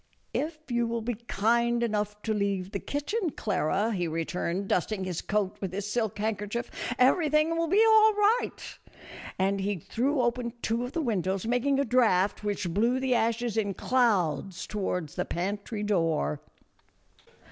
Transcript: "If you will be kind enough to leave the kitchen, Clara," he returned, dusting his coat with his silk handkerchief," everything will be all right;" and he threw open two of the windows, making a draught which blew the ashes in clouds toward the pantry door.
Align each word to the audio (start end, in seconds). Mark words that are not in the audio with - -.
"If 0.49 0.71
you 0.71 0.87
will 0.87 1.03
be 1.03 1.13
kind 1.13 1.83
enough 1.83 2.19
to 2.23 2.33
leave 2.33 2.71
the 2.71 2.79
kitchen, 2.79 3.29
Clara," 3.37 3.91
he 3.93 4.07
returned, 4.07 4.67
dusting 4.67 5.03
his 5.03 5.21
coat 5.21 5.59
with 5.61 5.71
his 5.73 5.85
silk 5.85 6.17
handkerchief," 6.17 6.71
everything 6.97 7.55
will 7.55 7.67
be 7.67 7.85
all 7.87 8.13
right;" 8.13 8.79
and 9.37 9.59
he 9.61 9.75
threw 9.77 10.23
open 10.23 10.53
two 10.63 10.83
of 10.85 10.93
the 10.93 11.03
windows, 11.03 11.45
making 11.45 11.79
a 11.79 11.85
draught 11.85 12.43
which 12.43 12.73
blew 12.73 12.99
the 12.99 13.13
ashes 13.13 13.55
in 13.55 13.75
clouds 13.75 14.65
toward 14.65 15.09
the 15.09 15.23
pantry 15.23 15.83
door. 15.83 16.41